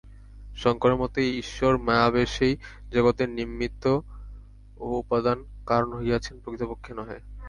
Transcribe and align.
শঙ্করের 0.57 0.97
মতে 0.97 1.21
ঈশ্বর 1.41 1.73
মায়াবশেই 1.79 2.53
জগতের 2.89 3.29
নিমিত্ত 3.29 3.83
ও 4.77 4.87
উপাদান-কারণ 4.99 5.89
হইয়াছেন, 5.97 6.35
প্রকৃতপক্ষে 6.39 6.91
নহে। 6.93 7.17